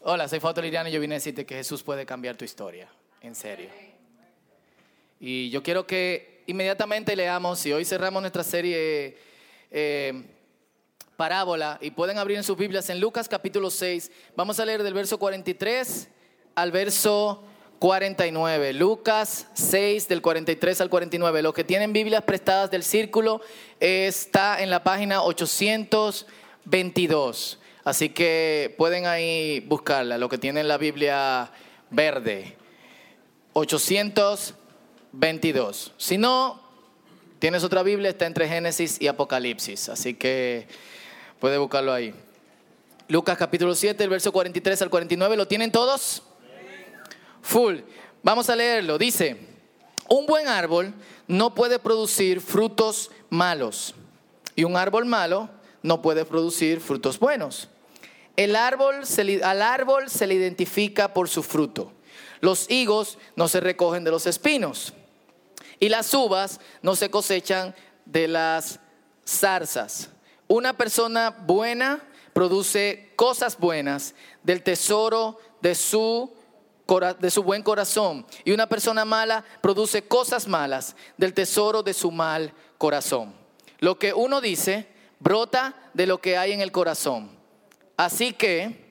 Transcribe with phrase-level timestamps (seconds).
[0.00, 2.86] Hola, soy Fausto Liriano y yo vine a decirte que Jesús puede cambiar tu historia.
[3.20, 3.68] En serio.
[5.18, 9.18] Y yo quiero que inmediatamente leamos, y hoy cerramos nuestra serie
[9.72, 10.22] eh,
[11.16, 14.12] Parábola, y pueden abrir en sus Biblias en Lucas capítulo 6.
[14.36, 16.06] Vamos a leer del verso 43
[16.54, 17.42] al verso
[17.80, 18.74] 49.
[18.74, 21.42] Lucas 6 del 43 al 49.
[21.42, 23.40] Los que tienen Biblias prestadas del círculo
[23.80, 27.58] está en la página 822.
[27.84, 31.50] Así que pueden ahí buscarla, lo que tienen la Biblia
[31.90, 32.56] verde.
[33.52, 35.92] 822.
[35.96, 36.60] Si no,
[37.38, 39.88] tienes otra Biblia, está entre Génesis y Apocalipsis.
[39.88, 40.68] Así que
[41.40, 42.14] puede buscarlo ahí.
[43.08, 45.36] Lucas capítulo 7, el verso 43 al 49.
[45.36, 46.22] ¿Lo tienen todos?
[47.42, 47.78] Full.
[48.22, 48.98] Vamos a leerlo.
[48.98, 49.38] Dice,
[50.08, 50.92] un buen árbol
[51.26, 53.94] no puede producir frutos malos.
[54.54, 55.48] Y un árbol malo
[55.82, 57.68] no puede producir frutos buenos.
[58.36, 59.02] El árbol
[59.42, 61.92] al árbol se le identifica por su fruto.
[62.40, 64.92] Los higos no se recogen de los espinos.
[65.80, 68.80] Y las uvas no se cosechan de las
[69.26, 70.10] zarzas.
[70.46, 76.32] Una persona buena produce cosas buenas del tesoro de su,
[77.20, 78.24] de su buen corazón.
[78.44, 83.34] Y una persona mala produce cosas malas del tesoro de su mal corazón.
[83.80, 84.88] Lo que uno dice
[85.20, 87.30] brota de lo que hay en el corazón.
[87.96, 88.84] Así que,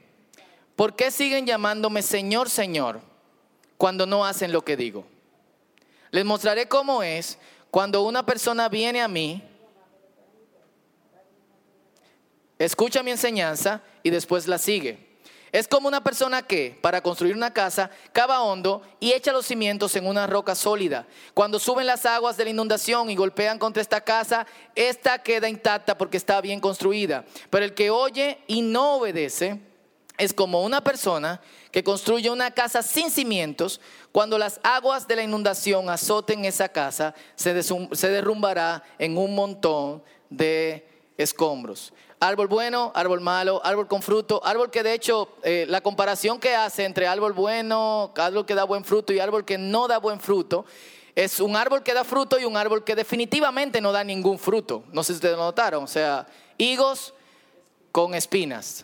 [0.76, 3.02] ¿por qué siguen llamándome Señor, Señor,
[3.78, 5.06] cuando no hacen lo que digo?
[6.12, 7.38] Les mostraré cómo es
[7.72, 9.44] cuando una persona viene a mí,
[12.58, 15.07] escucha mi enseñanza y después la sigue.
[15.58, 19.96] Es como una persona que, para construir una casa, cava hondo y echa los cimientos
[19.96, 21.08] en una roca sólida.
[21.34, 25.98] Cuando suben las aguas de la inundación y golpean contra esta casa, esta queda intacta
[25.98, 27.26] porque está bien construida.
[27.50, 29.60] Pero el que oye y no obedece
[30.20, 33.82] es como una persona que construye una casa sin cimientos.
[34.12, 40.04] Cuando las aguas de la inundación azoten esa casa, se, se derrumbará en un montón
[40.30, 40.88] de
[41.18, 41.94] escombros.
[42.20, 46.56] Árbol bueno, árbol malo, árbol con fruto, árbol que de hecho eh, la comparación que
[46.56, 50.20] hace entre árbol bueno, árbol que da buen fruto y árbol que no da buen
[50.20, 50.66] fruto,
[51.14, 54.84] es un árbol que da fruto y un árbol que definitivamente no da ningún fruto.
[54.92, 56.26] No sé si ustedes lo notaron, o sea,
[56.58, 57.14] higos
[57.92, 58.84] con espinas,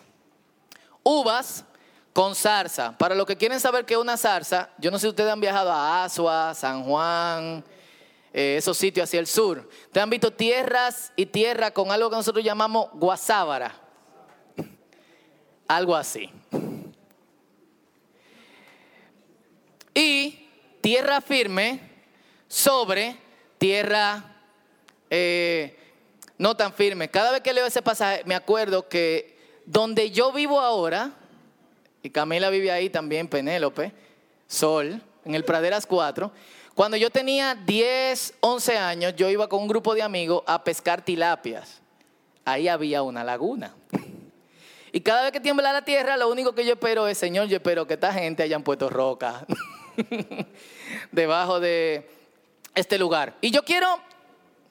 [1.02, 1.66] uvas
[2.14, 2.96] con zarza.
[2.98, 5.40] Para los que quieren saber qué es una zarza, yo no sé si ustedes han
[5.40, 7.64] viajado a Asua, San Juan,
[8.34, 9.70] eh, esos sitios hacia el sur.
[9.92, 13.80] Te han visto tierras y tierra con algo que nosotros llamamos guasábara.
[15.68, 16.30] Algo así.
[19.94, 20.50] Y
[20.82, 21.80] tierra firme
[22.48, 23.16] sobre
[23.58, 24.36] tierra
[25.10, 25.78] eh,
[26.38, 27.10] no tan firme.
[27.10, 31.12] Cada vez que leo ese pasaje me acuerdo que donde yo vivo ahora,
[32.02, 33.94] y Camila vive ahí también, Penélope,
[34.48, 36.32] Sol, en el Praderas 4,
[36.76, 41.04] cuando yo tenía 10, 11 años, yo iba con un grupo de amigos a pescar
[41.04, 41.82] tilapias.
[42.46, 43.76] Ahí había una laguna.
[44.92, 47.58] Y cada vez que tiembla la tierra, lo único que yo espero es, Señor, yo
[47.58, 49.46] espero que esta gente hayan puesto roca
[51.12, 52.10] debajo de
[52.76, 53.36] este lugar.
[53.42, 53.88] Y yo quiero,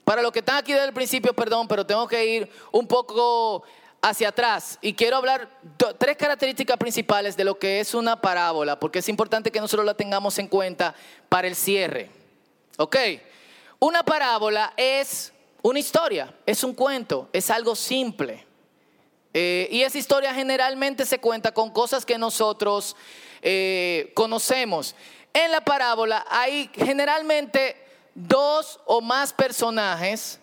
[0.05, 3.65] para los que están aquí desde el principio, perdón, pero tengo que ir un poco
[4.03, 5.49] hacia atrás y quiero hablar
[5.97, 9.95] tres características principales de lo que es una parábola, porque es importante que nosotros la
[9.95, 10.95] tengamos en cuenta
[11.29, 12.11] para el cierre.
[12.79, 12.97] ¿Ok?
[13.79, 15.33] Una parábola es
[15.63, 18.45] una historia, es un cuento, es algo simple.
[19.33, 22.97] Eh, y esa historia generalmente se cuenta con cosas que nosotros
[23.41, 24.97] eh, conocemos.
[25.33, 27.77] En la parábola hay generalmente
[28.15, 30.41] dos o más personajes,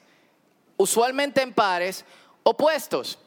[0.77, 2.05] usualmente en pares,
[2.43, 3.19] opuestos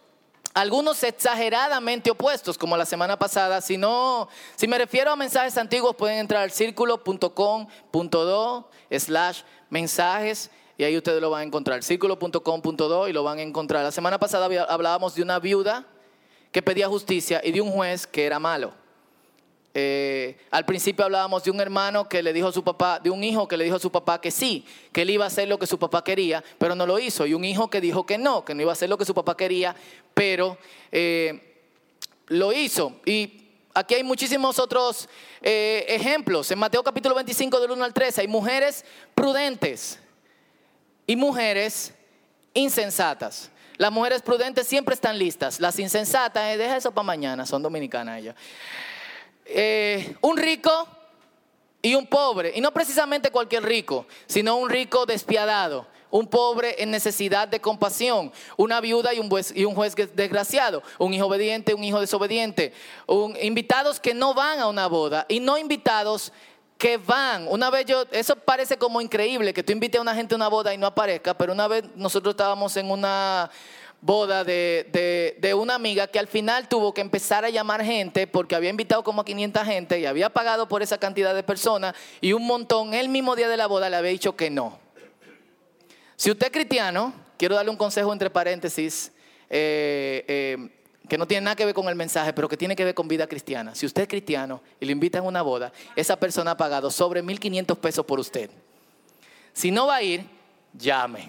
[0.54, 3.60] algunos exageradamente opuestos, como la semana pasada.
[3.60, 10.84] Si no, si me refiero a mensajes antiguos, pueden entrar al círculo.com.do slash mensajes y
[10.84, 11.82] ahí ustedes lo van a encontrar.
[11.82, 13.84] Círculo.com.do y lo van a encontrar.
[13.84, 15.86] La semana pasada hablábamos de una viuda
[16.50, 18.74] que pedía justicia y de un juez que era malo.
[19.74, 23.24] Eh, al principio hablábamos de un hermano que le dijo a su papá, de un
[23.24, 25.58] hijo que le dijo a su papá que sí, que él iba a hacer lo
[25.58, 27.26] que su papá quería, pero no lo hizo.
[27.26, 29.14] Y un hijo que dijo que no, que no iba a hacer lo que su
[29.14, 29.74] papá quería,
[30.12, 30.58] pero
[30.90, 31.64] eh,
[32.26, 33.00] lo hizo.
[33.06, 35.08] Y aquí hay muchísimos otros
[35.40, 36.50] eh, ejemplos.
[36.50, 38.84] En Mateo capítulo 25 del 1 al 13 hay mujeres
[39.14, 39.98] prudentes
[41.06, 41.94] y mujeres
[42.52, 43.50] insensatas.
[43.78, 45.58] Las mujeres prudentes siempre están listas.
[45.58, 48.36] Las insensatas, deja eso para mañana, son dominicanas ellas.
[49.44, 50.88] Eh, un rico
[51.82, 52.52] y un pobre.
[52.54, 55.86] Y no precisamente cualquier rico, sino un rico despiadado.
[56.12, 59.30] un pobre en necesidad de compasión, una viuda y un
[59.74, 62.74] juez, desgraciado, un hijo obediente, un hijo desobediente,
[63.06, 66.30] un, invitados que no van a una boda y no invitados
[66.76, 67.48] que van.
[67.48, 70.48] Una vez yo, eso parece como increíble que tú invites a una gente a una
[70.48, 73.50] boda y no aparezca, pero una vez nosotros estábamos en una
[74.02, 78.56] boda de, de, una amiga que al final tuvo que empezar a llamar gente porque
[78.56, 82.32] había invitado como a 500 gente y había pagado por esa cantidad de personas y
[82.32, 84.78] un montón el mismo día de la boda le había dicho que no.
[86.16, 89.12] Si usted es cristiano, quiero darle un consejo entre paréntesis.
[89.48, 90.68] Eh, eh,
[91.08, 93.06] que no tiene nada que ver con el mensaje, pero que tiene que ver con
[93.06, 93.74] vida cristiana.
[93.74, 97.22] Si usted es cristiano y le invitan a una boda, esa persona ha pagado sobre
[97.22, 98.50] 1.500 pesos por usted.
[99.52, 100.24] Si no va a ir,
[100.72, 101.28] llame.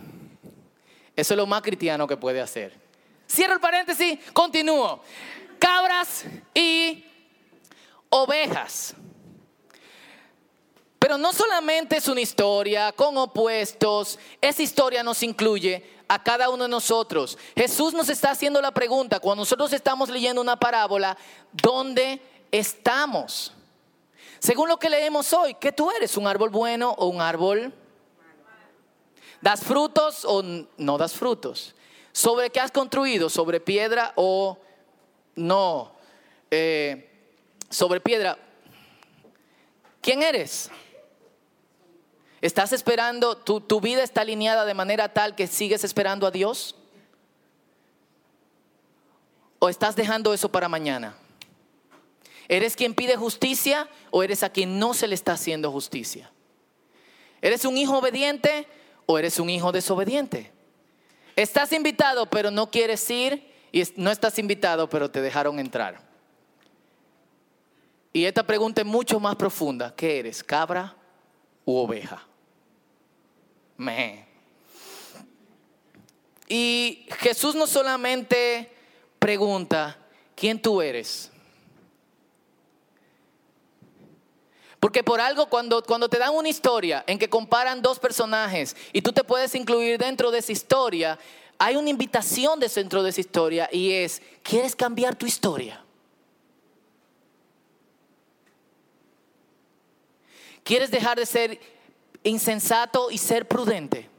[1.16, 2.74] Eso es lo más cristiano que puede hacer.
[3.30, 5.02] Cierro el paréntesis, continúo.
[5.60, 7.06] Cabras y
[8.10, 8.96] ovejas.
[11.00, 16.64] Pero no solamente es una historia con opuestos, esa historia nos incluye a cada uno
[16.64, 17.38] de nosotros.
[17.56, 21.18] Jesús nos está haciendo la pregunta, cuando nosotros estamos leyendo una parábola,
[21.52, 22.22] ¿dónde
[22.52, 23.52] estamos?
[24.40, 26.16] Según lo que leemos hoy, ¿qué tú eres?
[26.16, 27.74] ¿Un árbol bueno o un árbol
[29.44, 30.42] ¿Das frutos o
[30.78, 31.76] no das frutos?
[32.14, 33.30] ¿Sobre qué has construido?
[33.30, 34.58] ¿Sobre piedra o
[35.36, 35.92] no?
[36.50, 37.12] Eh,
[37.70, 38.38] sobre piedra.
[40.00, 40.72] ¿Quién eres?
[42.40, 46.78] ¿Estás esperando, tu, tu vida está alineada de manera tal que sigues esperando a Dios?
[49.60, 51.18] ¿O estás dejando eso para mañana?
[52.48, 56.32] ¿Eres quien pide justicia o eres a quien no se le está haciendo justicia?
[57.42, 58.68] ¿Eres un hijo obediente
[59.06, 60.52] o eres un hijo desobediente.
[61.36, 66.00] Estás invitado, pero no quieres ir, y no estás invitado, pero te dejaron entrar.
[68.14, 69.94] Y esta pregunta es mucho más profunda.
[69.96, 70.96] ¿Qué eres, cabra
[71.66, 72.24] u oveja?
[73.76, 74.28] Me.
[76.48, 78.72] Y Jesús no solamente
[79.18, 79.98] pregunta,
[80.36, 81.33] ¿quién tú eres?
[84.84, 89.02] Porque por algo, cuando, cuando te dan una historia en que comparan dos personajes y
[89.02, 91.18] tú te puedes incluir dentro de esa historia,
[91.58, 95.82] hay una invitación dentro de esa historia y es, ¿quieres cambiar tu historia?
[100.66, 101.62] ¿Quieres dejar de ser
[102.22, 104.10] insensato y ser prudente?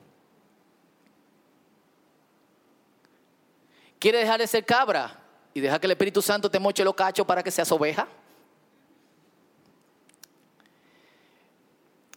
[3.98, 5.22] ¿Quieres dejar de ser cabra
[5.52, 8.08] y dejar que el Espíritu Santo te moche los cachos para que seas oveja?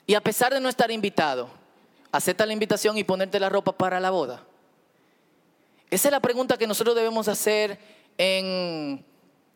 [0.07, 1.49] Y a pesar de no estar invitado,
[2.11, 4.41] acepta la invitación y ponerte la ropa para la boda.
[5.91, 7.77] Esa es la pregunta que nosotros debemos hacer
[8.17, 9.05] en,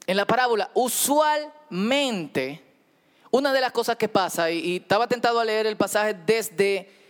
[0.06, 0.70] en la parábola.
[0.74, 2.62] Usualmente,
[3.32, 7.01] una de las cosas que pasa, y, y estaba tentado a leer el pasaje desde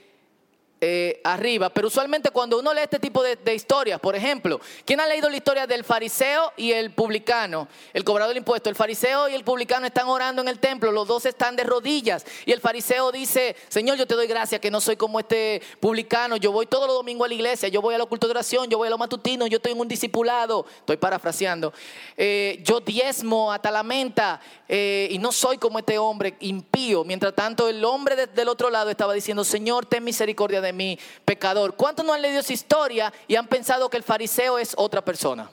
[0.83, 5.06] eh, arriba, pero usualmente cuando uno lee este tipo de, historias, por ejemplo, ¿quién ha
[5.06, 7.68] leído la historia del fariseo y el publicano?
[7.94, 11.07] El cobrador del impuesto, el fariseo y el publicano están orando en el templo, los
[11.07, 12.25] dos están de rodillas.
[12.48, 16.38] Y el fariseo dice, Señor, yo te doy gracias que no soy como este publicano,
[16.38, 18.68] yo voy todos los domingos a la iglesia, yo voy a la culto de oración,
[18.68, 21.72] yo voy a lo matutino, yo estoy en un discipulado, estoy parafraseando,
[22.18, 27.36] eh, yo diezmo hasta la menta eh, y no soy como este hombre impío, mientras
[27.36, 31.75] tanto el hombre del otro lado estaba diciendo, Señor, ten misericordia de mi pecador.
[31.75, 35.50] ¿Cuántos no han leído esa historia y han pensado que el fariseo es otra persona?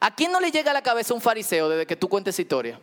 [0.00, 2.80] ¿A quién no le llega a la cabeza un fariseo desde que tú cuentes historia?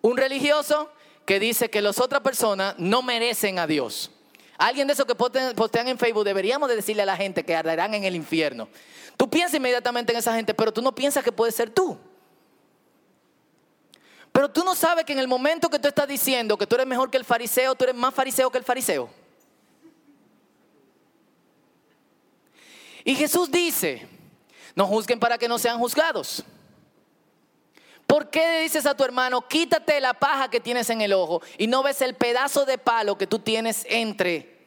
[0.00, 0.90] Un religioso
[1.24, 4.10] que dice que las otras personas no merecen a Dios.
[4.56, 7.94] Alguien de esos que postean en Facebook deberíamos de decirle a la gente que arderán
[7.94, 8.68] en el infierno.
[9.16, 11.98] Tú piensas inmediatamente en esa gente, pero tú no piensas que puede ser tú.
[14.32, 16.86] Pero tú no sabes que en el momento que tú estás diciendo que tú eres
[16.86, 19.10] mejor que el fariseo, tú eres más fariseo que el fariseo.
[23.04, 24.06] Y Jesús dice,
[24.74, 26.44] no juzguen para que no sean juzgados.
[28.06, 31.66] ¿Por qué dices a tu hermano, quítate la paja que tienes en el ojo y
[31.66, 34.66] no ves el pedazo de palo que tú tienes entre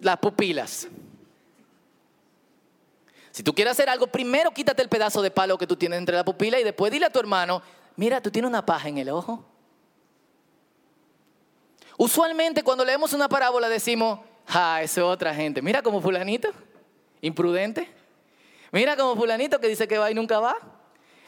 [0.00, 0.88] las pupilas?
[3.34, 6.14] Si tú quieres hacer algo, primero quítate el pedazo de palo que tú tienes entre
[6.14, 7.62] la pupila y después dile a tu hermano,
[7.96, 9.44] mira, tú tienes una paja en el ojo.
[11.96, 15.60] Usualmente cuando leemos una parábola decimos, ah, eso es otra gente.
[15.62, 16.50] Mira como fulanito,
[17.22, 17.92] imprudente.
[18.70, 20.56] Mira como fulanito que dice que va y nunca va.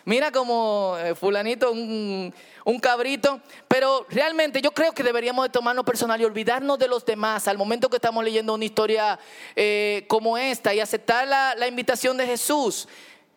[0.06, 2.32] Mira como eh, fulanito, un,
[2.80, 3.40] cabrito.
[3.66, 7.58] Pero realmente yo creo que deberíamos de tomarnos personal y olvidarnos de los demás al
[7.58, 9.18] momento que estamos leyendo una historia
[9.56, 12.86] eh, como esta y aceptar la, la invitación de Jesús.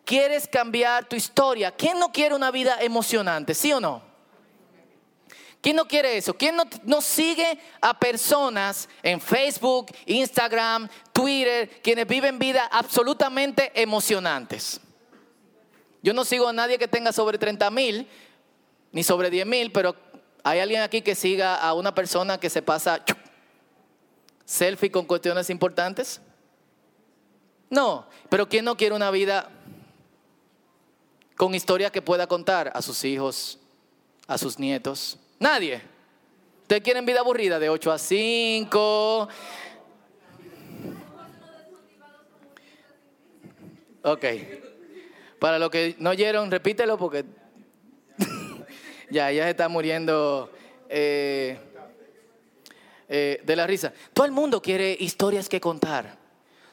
[0.04, 1.72] ¿Quieres cambiar tu historia?
[1.72, 3.52] ¿Quién no quiere una vida emocionante?
[3.52, 4.00] ¿Sí o no?
[5.60, 6.34] ¿Quién no quiere eso?
[6.34, 14.80] ¿Quién no, no, sigue a personas en Facebook, Instagram, Twitter, quienes viven vidas absolutamente emocionantes?
[16.02, 18.08] Yo no sigo a nadie que tenga sobre 30 mil,
[18.92, 19.94] ni sobre 10 mil, pero
[20.42, 23.04] ¿hay alguien aquí que siga a una persona que se pasa
[24.44, 26.20] selfie con cuestiones importantes?
[27.68, 29.48] No, pero ¿quién no quiere una vida
[31.36, 33.58] con historia que pueda contar a sus hijos,
[34.26, 35.18] a sus nietos?
[35.38, 35.82] Nadie.
[36.62, 39.28] ¿Ustedes quieren vida aburrida de 8 a 5?
[44.02, 44.24] Ok.
[45.40, 47.24] Para los que no oyeron, repítelo porque
[49.10, 50.50] ya, ya se está muriendo
[50.88, 51.58] eh,
[53.08, 53.92] eh, de la risa.
[54.12, 56.18] Todo el mundo quiere historias que contar.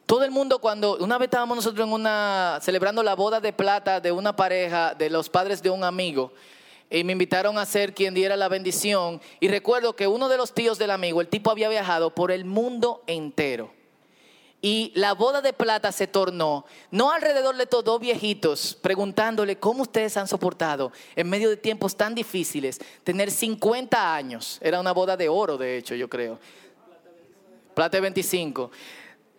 [0.05, 4.01] Todo el mundo cuando una vez estábamos nosotros en una celebrando la boda de plata
[4.01, 6.33] de una pareja de los padres de un amigo
[6.89, 9.21] y me invitaron a ser quien diera la bendición.
[9.39, 12.43] Y recuerdo que uno de los tíos del amigo, el tipo había viajado por el
[12.43, 13.76] mundo entero.
[14.61, 19.83] Y la boda de plata se tornó, no alrededor de todos dos viejitos, preguntándole cómo
[19.83, 24.57] ustedes han soportado en medio de tiempos tan difíciles tener 50 años.
[24.61, 26.39] Era una boda de oro, de hecho, yo creo.
[27.75, 28.71] Plata de 25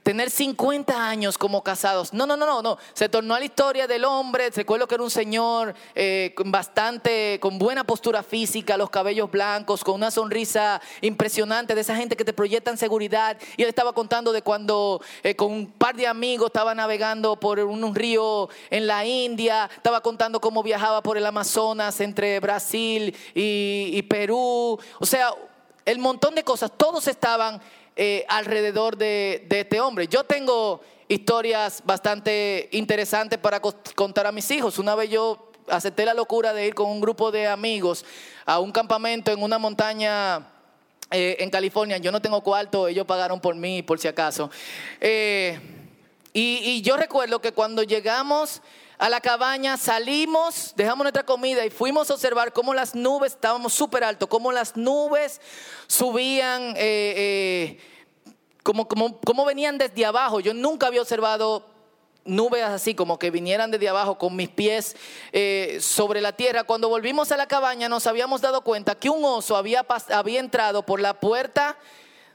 [0.09, 2.15] tener 50 años como casados.
[2.15, 2.79] No, no, no, no, no.
[2.95, 4.49] Se tornó a la historia del hombre.
[4.49, 9.97] Recuerdo que era un señor eh, bastante, con buena postura física, los cabellos blancos, con
[9.97, 13.37] una sonrisa impresionante de esa gente que te proyectan seguridad.
[13.59, 17.59] Y él estaba contando de cuando eh, con un par de amigos estaba navegando por
[17.59, 19.69] un, río en la India.
[19.77, 24.81] Estaba contando cómo viajaba por el Amazonas entre Brasil y, y Perú.
[25.01, 25.35] O sea,
[25.85, 26.73] el montón de cosas.
[26.75, 27.61] Todos estaban
[28.01, 30.07] eh, alrededor de, este hombre.
[30.07, 34.79] Yo tengo historias bastante interesantes para contar a mis hijos.
[34.79, 38.05] Una vez yo acepté la locura de ir con un grupo de amigos
[38.47, 40.47] a un campamento en una montaña
[41.11, 41.99] eh, en California.
[41.99, 44.49] Yo no tengo cuarto, ellos pagaron por mí, por si acaso.
[45.01, 45.59] Eh,
[46.33, 48.63] y, yo recuerdo que cuando llegamos
[48.99, 53.73] a la cabaña, salimos, dejamos nuestra comida y fuimos a observar cómo las nubes, estábamos
[53.73, 55.41] súper alto, cómo las nubes
[55.87, 57.81] subían, eh, eh,
[58.65, 60.41] como, venían desde abajo.
[60.41, 61.65] Yo nunca había observado
[62.25, 64.97] nubes así, como que vinieran desde abajo con mis pies
[65.33, 66.65] eh, sobre la tierra.
[66.65, 70.83] Cuando volvimos a la cabaña nos habíamos dado cuenta que un oso había, había entrado
[70.83, 71.79] por la puerta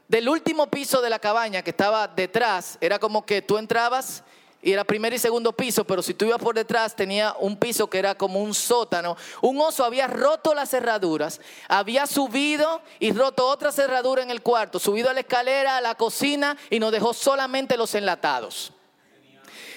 [0.08, 2.78] del último piso de la cabaña que estaba detrás.
[2.80, 4.24] Era como que tú entrabas
[4.64, 7.90] y era primer y segundo piso, pero si tú ibas por detrás tenía un piso
[7.90, 9.14] que era como un sótano.
[9.42, 14.78] Un oso había roto las cerraduras, había subido y roto otra cerradura en el cuarto,
[14.78, 18.72] subido a la escalera, a la cocina y nos dejó solamente los enlatados.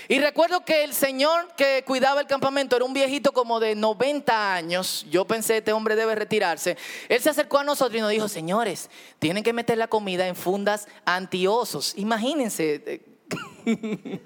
[0.07, 4.53] Y recuerdo que el señor que cuidaba el campamento era un viejito como de 90
[4.53, 5.05] años.
[5.09, 6.77] Yo pensé, este hombre debe retirarse.
[7.09, 8.89] Él se acercó a nosotros y nos dijo, señores,
[9.19, 11.91] tienen que meter la comida en fundas antiosos.
[11.97, 13.01] Imagínense.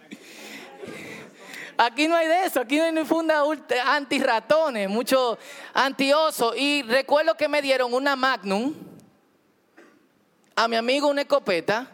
[1.78, 3.44] Aquí no hay de eso, aquí no hay funda
[3.86, 5.38] anti-ratones, mucho
[5.74, 6.54] anti-oso.
[6.56, 8.74] Y recuerdo que me dieron una Magnum,
[10.56, 11.88] a mi amigo una escopeta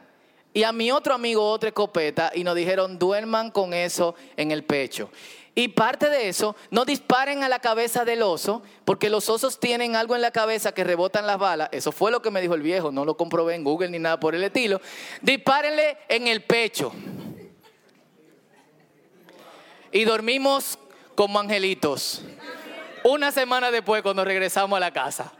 [0.53, 4.63] y a mi otro amigo otra escopeta y nos dijeron duerman con eso en el
[4.63, 5.09] pecho.
[5.53, 9.95] Y parte de eso, no disparen a la cabeza del oso, porque los osos tienen
[9.95, 11.69] algo en la cabeza que rebotan las balas.
[11.71, 14.19] Eso fue lo que me dijo el viejo, no lo comprobé en Google ni nada
[14.19, 14.79] por el estilo.
[15.21, 16.93] Dispárenle en el pecho
[19.97, 20.77] y dormimos
[21.15, 22.21] como angelitos.
[23.03, 25.33] Una semana después cuando regresamos a la casa.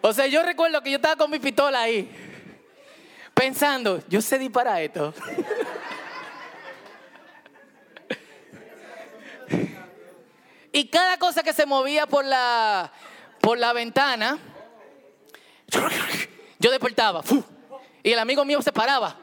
[0.00, 2.08] o sea, yo recuerdo que yo estaba con mi pistola ahí,
[3.34, 5.12] pensando, yo sé disparar esto.
[10.72, 12.92] y cada cosa que se movía por la,
[13.40, 14.38] por la ventana,
[16.60, 17.24] yo despertaba.
[18.04, 19.16] Y el amigo mío se paraba.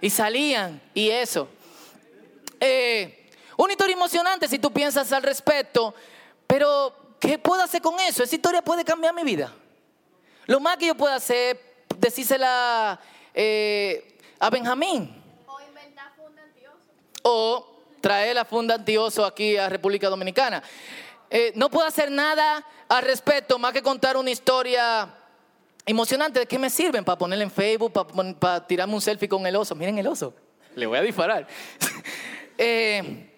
[0.00, 1.50] Y salían y eso.
[2.60, 5.94] Eh, una historia emocionante si tú piensas al respecto,
[6.46, 8.22] pero ¿qué puedo hacer con eso?
[8.22, 9.52] Esa historia puede cambiar mi vida.
[10.46, 11.58] Lo más que yo puedo hacer,
[11.98, 13.00] decírsela
[13.34, 15.22] eh, a Benjamín.
[15.46, 16.76] O inventar funda antioso.
[17.22, 20.62] O traer la funda antioso aquí a República Dominicana.
[21.30, 25.12] Eh, no puedo hacer nada al respecto más que contar una historia
[25.84, 26.40] emocionante.
[26.40, 27.04] ¿De qué me sirven?
[27.04, 29.74] Para ponerla en Facebook, para, para tirarme un selfie con el oso.
[29.74, 30.34] Miren el oso.
[30.76, 31.46] Le voy a disparar.
[32.58, 33.30] Eh,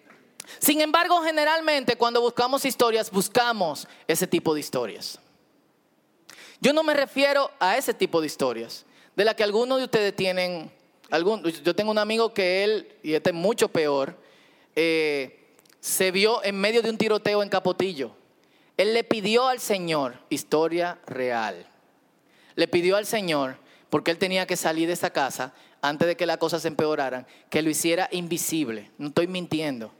[0.57, 5.19] sin embargo, generalmente cuando buscamos historias, buscamos ese tipo de historias.
[6.61, 8.85] Yo no me refiero a ese tipo de historias,
[9.15, 10.71] de la que algunos de ustedes tienen,
[11.09, 14.17] algún, yo tengo un amigo que él, y este es mucho peor,
[14.75, 18.11] eh, se vio en medio de un tiroteo en Capotillo.
[18.75, 21.65] él le pidió al Señor, historia real,
[22.55, 23.57] le pidió al Señor,
[23.89, 27.25] porque él tenía que salir de esa casa antes de que las cosas se empeoraran,
[27.49, 28.91] que lo hiciera invisible.
[28.97, 29.91] No estoy mintiendo.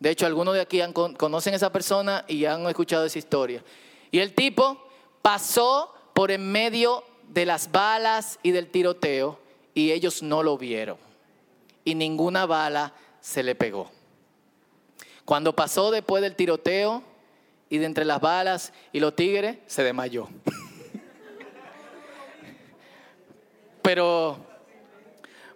[0.00, 0.80] De hecho, algunos de aquí
[1.16, 3.62] conocen a esa persona y han escuchado esa historia.
[4.10, 4.84] Y el tipo
[5.22, 9.38] pasó por en medio de las balas y del tiroteo
[9.74, 10.98] y ellos no lo vieron.
[11.84, 13.90] Y ninguna bala se le pegó.
[15.24, 17.02] Cuando pasó después del tiroteo
[17.70, 20.28] y de entre las balas y los tigres, se desmayó.
[23.82, 24.38] Pero,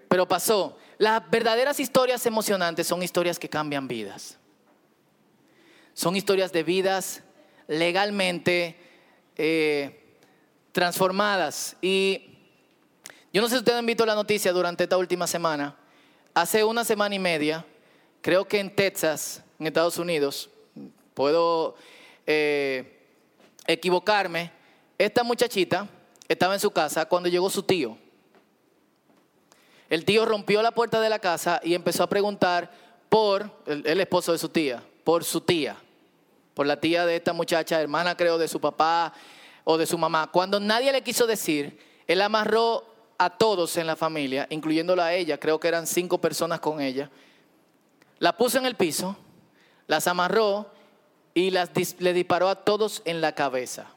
[0.09, 0.79] pero pasó.
[0.99, 4.39] Las verdaderas historias emocionantes son historias que cambian vidas.
[5.95, 7.23] Son historias de vidas
[7.69, 8.77] legalmente
[9.37, 10.19] eh,
[10.73, 11.77] transformadas.
[11.81, 12.39] Y
[13.33, 15.77] yo no sé si ustedes han visto la noticia durante esta última semana.
[16.35, 17.65] Hace una semana y media,
[18.21, 20.51] creo que en Texas, en Estados Unidos,
[21.15, 21.77] puedo
[22.27, 23.07] eh,
[23.67, 24.53] equivocarme,
[24.99, 25.89] esta muchachita
[26.29, 27.99] estaba en su casa cuando llegó su tío.
[29.89, 32.71] El tío rompió la puerta de la casa y empezó a preguntar
[33.09, 35.77] por el, esposo de su tía, por su tía,
[36.55, 39.13] por la tía de esta muchacha, hermana creo de su papá
[39.65, 40.31] o de su mamá.
[40.33, 42.85] Cuando nadie le quiso decir, él amarró
[43.19, 47.11] a todos en la familia, incluyéndola a ella, creo que eran cinco personas con ella,
[48.19, 49.17] la puso en el piso,
[49.87, 50.71] las amarró
[51.33, 53.96] y las, le disparó a todos en la cabeza.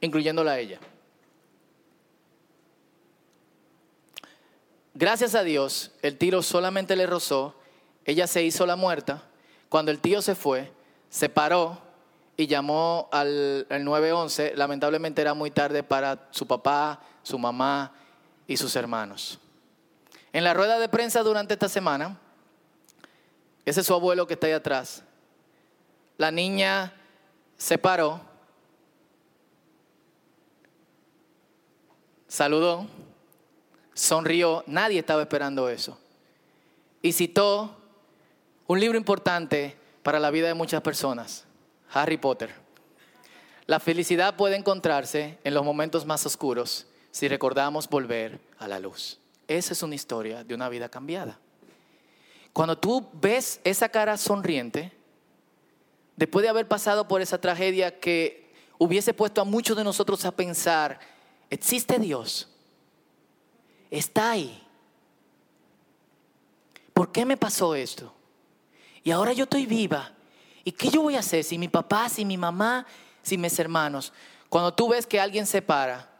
[0.00, 0.78] Incluyéndola a ella.
[4.94, 7.54] Gracias a Dios, el tiro solamente le rozó,
[8.04, 9.22] ella se hizo la muerta.
[9.68, 10.72] Cuando el tío se fue,
[11.08, 11.80] se paró
[12.36, 14.54] y llamó al, 911.
[14.56, 17.92] Lamentablemente era muy tarde para su papá, su mamá
[18.46, 19.38] y sus hermanos.
[20.32, 22.18] En la rueda de prensa durante esta semana,
[23.64, 25.02] ese es su abuelo que está ahí atrás,
[26.16, 26.92] la niña
[27.56, 28.20] se paró
[32.30, 32.86] saludó,
[33.92, 35.98] sonrió, nadie estaba esperando eso.
[37.02, 37.76] Y citó
[38.68, 41.44] un libro importante para la vida de muchas personas,
[41.92, 42.54] Harry Potter.
[43.66, 49.18] La felicidad puede encontrarse en los momentos más oscuros si recordamos volver a la luz.
[49.48, 51.36] Esa es una historia de una vida cambiada.
[52.52, 54.92] Cuando tú ves esa cara sonriente,
[56.14, 60.30] después de haber pasado por esa tragedia que hubiese puesto a muchos de nosotros a
[60.30, 61.00] pensar
[61.50, 62.48] existe Dios.
[63.90, 64.66] Está ahí.
[66.94, 68.14] ¿Por qué me pasó esto?
[69.02, 70.12] Y ahora yo estoy viva.
[70.64, 72.86] ¿Y qué yo voy a hacer si mi papá, si mi mamá,
[73.22, 74.12] si mis hermanos?
[74.48, 76.10] Cuando tú ves que alguien se para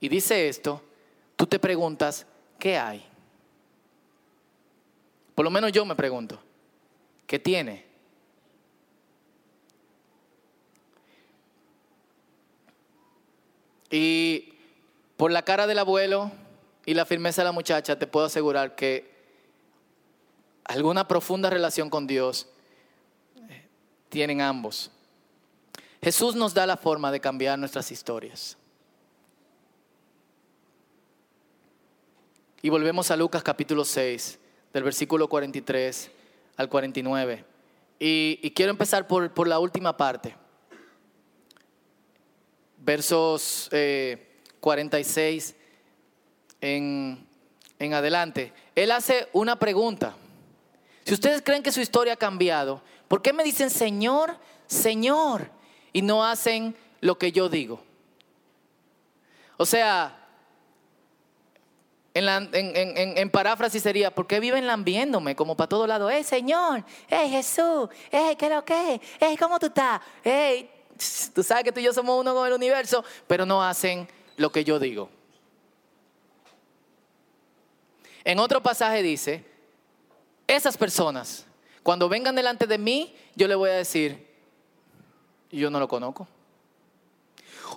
[0.00, 0.82] y dice esto,
[1.36, 2.26] tú te preguntas,
[2.58, 3.04] ¿qué hay?
[5.34, 6.40] Por lo menos yo me pregunto,
[7.26, 7.86] ¿qué tiene?
[13.90, 14.57] Y
[15.18, 16.30] por la cara del abuelo
[16.86, 19.12] y la firmeza de la muchacha, te puedo asegurar que
[20.64, 22.46] alguna profunda relación con Dios
[23.48, 23.66] eh,
[24.08, 24.92] tienen ambos.
[26.00, 28.56] Jesús nos da la forma de cambiar nuestras historias.
[32.62, 34.38] Y volvemos a Lucas capítulo 6,
[34.72, 36.12] del versículo 43
[36.56, 37.44] al 49.
[37.98, 40.36] Y, quiero empezar por, por, la última parte.
[42.76, 44.27] Versos eh,
[44.60, 45.54] 46
[46.60, 47.26] en,
[47.78, 50.14] en adelante, él hace una pregunta.
[51.04, 55.50] Si ustedes creen que su historia ha cambiado, ¿por qué me dicen Señor, Señor?
[55.92, 57.80] Y no hacen lo que yo digo.
[59.56, 60.18] O sea,
[62.14, 66.10] en, paráfrasis sería, ¿por qué viven lambiéndome como para todo lado?
[66.10, 66.84] ¡Eh, Señor!
[67.08, 67.88] ¡Eh, Jesús!
[68.10, 69.00] ¡Eh, qué lo que!
[69.20, 70.00] ¡Eh, cómo tú estás!
[70.24, 70.68] ¡Eh!
[71.32, 74.50] Tú sabes que tú y yo somos uno con el universo, pero no hacen lo
[74.50, 75.10] que yo digo.
[78.24, 79.44] En otro pasaje dice,
[80.46, 81.44] esas personas,
[81.82, 84.26] cuando vengan delante de mí, yo le voy a decir,
[85.50, 86.26] yo no lo conozco.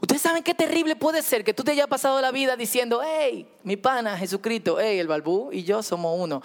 [0.01, 3.47] Ustedes saben qué terrible puede ser que tú te hayas pasado la vida diciendo, hey,
[3.63, 6.41] mi pana, Jesucristo, hey, el balbú y yo somos uno.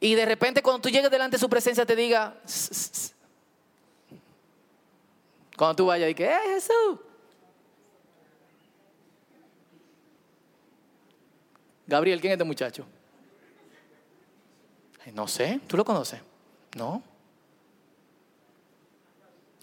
[0.00, 2.36] Y de repente cuando tú llegues delante de su presencia te diga,
[5.56, 6.98] cuando tú vayas y que, hey, Jesús,
[11.94, 12.84] Gabriel, ¿quién es este muchacho?
[15.12, 16.20] No sé, ¿tú lo conoces?
[16.74, 17.00] No.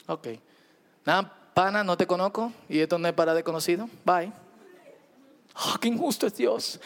[0.08, 0.28] Ok.
[1.04, 3.90] Nada, pana, no te conozco y esto no es para desconocido.
[4.06, 4.32] Bye.
[5.56, 6.80] Oh, qué injusto es Dios.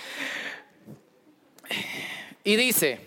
[2.44, 3.02] Y dice,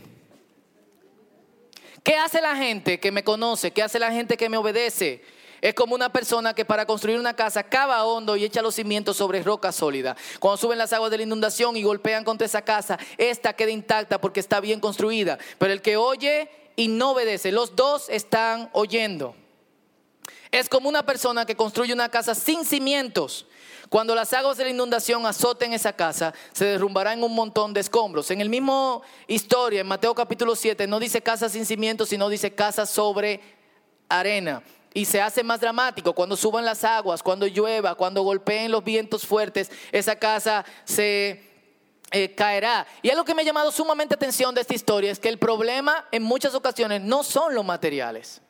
[2.05, 3.73] ¿Qué hace la gente que me conoce?
[3.73, 5.25] ¿Qué hace la gente que me obedece?
[5.61, 9.17] Es como una persona que para construir una casa cava hondo y echa los cimientos
[9.17, 10.17] sobre roca sólida.
[10.39, 14.21] Cuando suben las aguas de la inundación y golpean contra esa casa, esta queda intacta
[14.21, 15.39] porque está bien construida.
[15.59, 19.35] Pero el que oye y no obedece, los dos están oyendo.
[20.51, 23.47] Es como una persona que construye una casa sin cimientos.
[23.89, 27.81] Cuando las aguas de la inundación azoten esa casa, se derrumbará en un montón de
[27.81, 28.31] escombros.
[28.31, 32.55] En el mismo historia, en Mateo capítulo 7, no dice casa sin cimientos, sino dice
[32.55, 33.41] casa sobre
[34.09, 34.63] arena.
[34.95, 39.27] Y se hace más dramático cuando suban las aguas, cuando llueva, cuando golpeen los vientos
[39.27, 41.49] fuertes, esa casa se
[42.11, 42.87] eh, caerá.
[43.03, 46.07] Y algo que me ha llamado sumamente atención de esta historia es que el problema
[46.11, 48.41] en muchas ocasiones no son los materiales.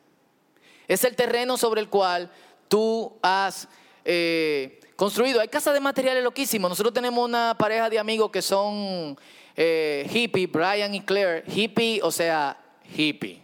[0.87, 2.31] Es el terreno sobre el cual
[2.69, 3.67] tú has
[4.05, 5.41] eh, construido.
[5.41, 6.69] Hay casas de materiales loquísimos.
[6.69, 9.17] Nosotros tenemos una pareja de amigos que son
[9.55, 11.43] eh, hippie, Brian y Claire.
[11.47, 12.57] Hippie, o sea,
[12.95, 13.41] hippie.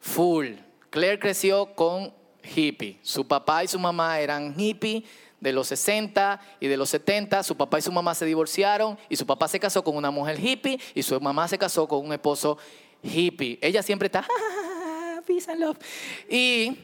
[0.00, 0.54] Full.
[0.92, 2.12] Claire creció con
[2.44, 2.98] hippie.
[3.00, 5.04] Su papá y su mamá eran hippie
[5.40, 7.42] de los 60 y de los 70.
[7.44, 10.38] Su papá y su mamá se divorciaron y su papá se casó con una mujer
[10.38, 12.58] hippie y su mamá se casó con un esposo
[13.02, 13.58] hippie.
[13.62, 14.26] Ella siempre está,
[15.26, 15.78] peace and love.
[16.28, 16.76] Y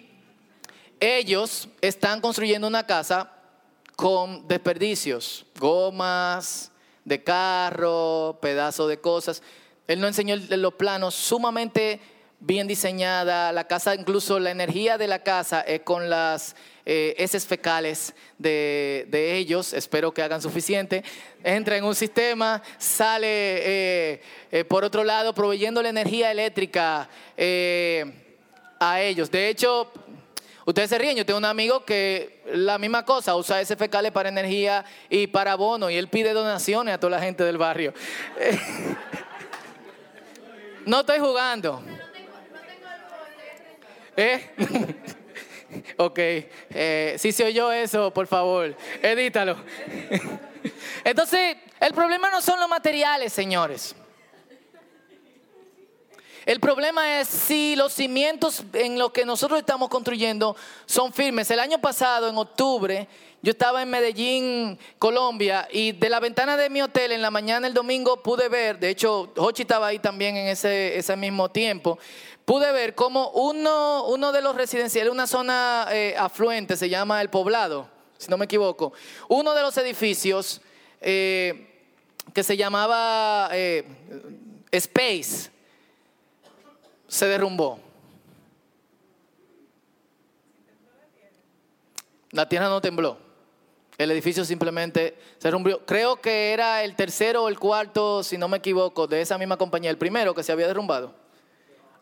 [0.99, 3.31] ellos están construyendo una casa
[3.95, 6.73] con desperdicios, gomas
[7.05, 9.43] de carro, pedazos de cosas.
[9.87, 12.01] Él nos enseñó los planos sumamente
[12.41, 16.55] bien diseñada, la casa, incluso la energía de la casa es con las
[16.87, 21.03] eh, fecales de, ellos, espero que hagan suficiente,
[21.43, 24.23] entra en un sistema, sale eh,
[24.53, 27.09] eh, por otro lado proveyendo la energía eléctrica
[28.81, 29.31] a ellos.
[29.31, 29.91] De hecho,
[30.65, 34.29] ustedes se ríen, yo tengo un amigo que la misma cosa, usa heces fecales para
[34.29, 37.93] energía y para bono, y él pide donaciones a toda la gente del barrio.
[40.87, 41.83] no estoy jugando.
[44.19, 44.51] ¿Eh?
[45.97, 49.57] ok, eh, si se oyó eso, por favor, edítalo.
[51.05, 53.95] Entonces, el problema no son los materiales, señores.
[56.49, 60.57] El problema es si los cimientos en los que nosotros estamos construyendo
[60.87, 61.51] son firmes.
[61.51, 63.07] El año pasado, en octubre,
[63.43, 67.67] yo estaba en Medellín, Colombia, y de la ventana de mi hotel en la mañana
[67.67, 71.99] el domingo pude ver, de hecho, Hochi estaba ahí también en ese, ese mismo tiempo,
[72.47, 77.29] pude ver cómo uno, uno de los residenciales, una zona eh, afluente, se llama El
[77.29, 78.95] Poblado, si no me equivoco,
[79.29, 80.63] uno de los edificios
[81.03, 81.85] eh,
[82.33, 83.85] que se llamaba eh,
[84.73, 85.58] Space
[87.09, 87.81] se derrumbó.
[92.31, 93.17] La tierra no tembló.
[93.97, 95.81] El edificio simplemente se derrumbó.
[95.85, 99.57] Creo que era el tercero o el cuarto, si no me equivoco, de esa misma
[99.57, 101.15] compañía, el primero que se había derrumbado.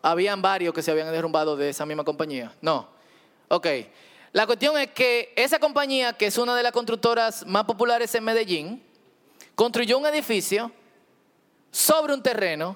[0.01, 2.53] Habían varios que se habían derrumbado de esa misma compañía.
[2.61, 2.87] No.
[3.47, 3.67] Ok.
[4.33, 8.23] La cuestión es que esa compañía, que es una de las constructoras más populares en
[8.23, 8.83] Medellín,
[9.55, 10.71] construyó un edificio
[11.71, 12.75] sobre un terreno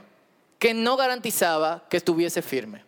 [0.62, 2.86] que no garantizaba que estuviese firme.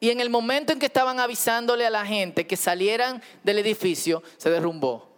[0.00, 4.24] Y en el momento en que estaban avisándole a la gente que salieran del edificio,
[4.38, 5.08] se derrumbó.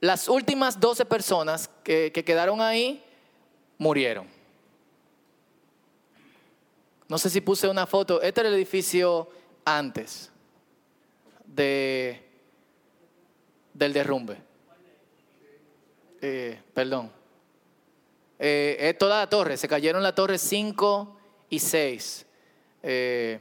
[0.00, 3.04] Las últimas 12 personas que, que quedaron ahí
[3.76, 4.26] murieron.
[7.08, 8.22] No sé si puse una foto.
[8.22, 9.28] Este era el edificio
[9.66, 10.30] antes
[11.44, 12.26] de,
[13.74, 14.38] del derrumbe.
[16.22, 17.12] Eh, perdón.
[18.38, 19.56] Eh, es toda la torre.
[19.56, 21.16] Se cayeron la torre 5
[21.50, 22.26] y 6.
[22.82, 23.40] Eh,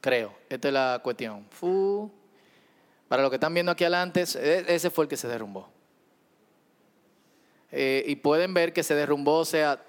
[0.00, 0.34] creo.
[0.48, 1.46] Esta es la cuestión.
[3.08, 5.68] Para los que están viendo aquí adelante, ese fue el que se derrumbó.
[7.72, 9.82] y pueden ver que se derrumbó, o sea,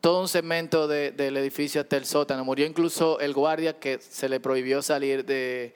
[0.00, 2.44] todo un segmento del edificio hasta el sótano.
[2.44, 5.74] Murió incluso el guardia que se le prohibió salir de,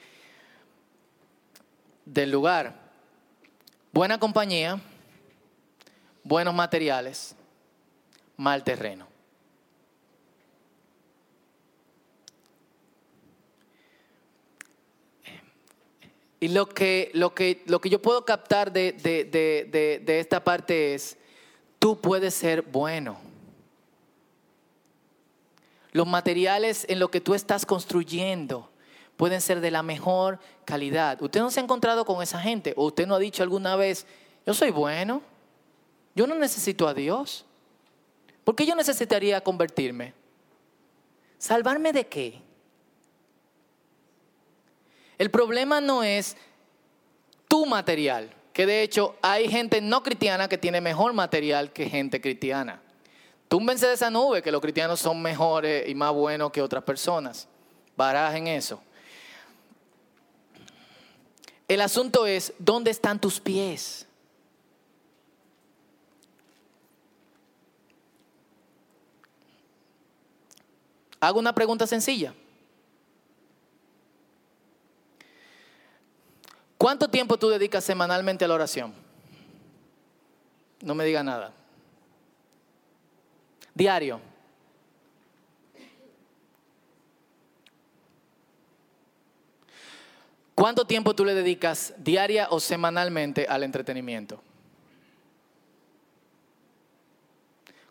[2.06, 2.74] del lugar.
[3.92, 4.80] Buena compañía,
[6.24, 7.36] buenos materiales,
[8.36, 9.06] mal terreno.
[16.40, 21.16] Y lo que, lo que, lo que yo puedo captar de, de esta parte es,
[21.78, 23.18] tú puedes ser bueno
[25.94, 28.68] los materiales en lo que tú estás construyendo
[29.16, 31.22] pueden ser de la mejor calidad.
[31.22, 34.04] Usted no se ha encontrado con esa gente o usted no ha dicho alguna vez,
[34.44, 35.22] yo soy bueno,
[36.14, 37.44] yo no necesito a Dios.
[38.44, 40.14] ¿Por qué yo necesitaría convertirme?
[41.38, 42.40] ¿Salvarme de qué?
[45.18, 46.36] El problema no es
[47.48, 52.20] tu material, que de hecho hay gente no cristiana que tiene mejor material que gente
[52.20, 52.80] cristiana.
[53.48, 57.46] Túmbense de esa nube que los cristianos son mejores y más buenos que otras personas.
[57.96, 58.80] Barajen eso.
[61.68, 64.06] El asunto es, ¿dónde están tus pies?
[71.24, 72.34] Hago una pregunta sencilla.
[76.76, 78.92] ¿Cuánto tiempo tú dedicas semanalmente a la oración?
[80.82, 81.54] No me diga nada.
[83.72, 84.20] Diario.
[90.54, 94.42] ¿Cuánto tiempo tú le dedicas diaria o semanalmente al entretenimiento?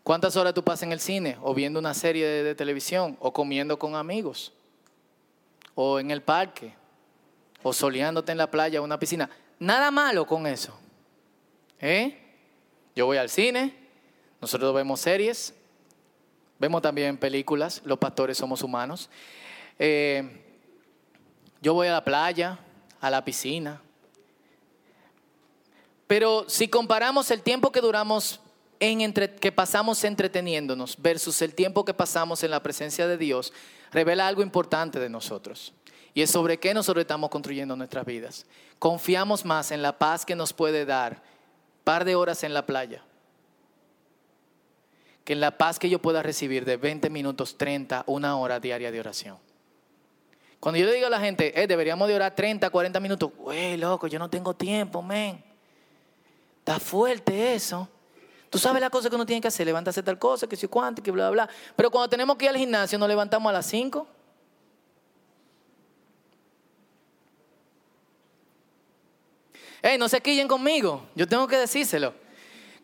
[0.04, 3.78] ¿Cuántas horas tú pasas en el cine o viendo una serie de, televisión o comiendo
[3.78, 4.52] con amigos
[5.74, 6.74] o en el parque
[7.62, 9.30] o soleándote en la playa o una piscina?
[9.58, 10.78] Nada malo con eso.
[11.80, 12.20] ¿Eh?
[12.94, 13.74] Yo voy al cine,
[14.42, 15.54] nosotros vemos series,
[16.58, 19.08] vemos también películas, los pastores somos humanos.
[19.78, 20.44] Eh,
[21.62, 22.58] yo voy a la playa,
[23.00, 23.80] a la piscina.
[26.06, 28.38] Pero si comparamos el tiempo que duramos
[28.78, 33.52] que pasamos entreteniéndonos versus el tiempo que pasamos en la presencia de Dios,
[33.90, 35.72] revela algo importante de nosotros.
[36.12, 38.46] Y es sobre qué nosotros estamos construyendo nuestras vidas.
[38.78, 41.22] Confiamos más en la paz que nos puede dar
[41.82, 43.02] par de horas en la playa
[45.24, 48.92] que en la paz que yo pueda recibir de 20 minutos, 30, una hora diaria
[48.92, 49.38] de oración.
[50.60, 53.76] Cuando yo le digo a la gente, eh, deberíamos de orar 30, 40 minutos, güey,
[53.76, 55.42] loco, yo no tengo tiempo, men.
[56.58, 57.88] Está fuerte eso.
[58.54, 61.02] Tú sabes la cosa que uno tiene que hacer, levantarse tal cosa, que si cuánto,
[61.02, 61.54] que bla, bla, bla.
[61.74, 64.06] Pero cuando tenemos que ir al gimnasio, nos levantamos a las 5.
[69.82, 72.14] Hey, no se quillen conmigo, yo tengo que decírselo.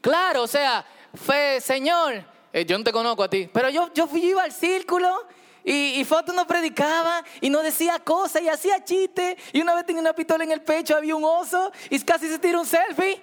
[0.00, 4.08] Claro, o sea, fe, Señor, eh, yo no te conozco a ti, pero yo, yo
[4.08, 5.24] fui, iba al círculo
[5.62, 9.36] y, y Foto no predicaba y no decía cosas y hacía chistes.
[9.52, 12.40] Y una vez tenía una pistola en el pecho, había un oso y casi se
[12.40, 13.22] tira un selfie.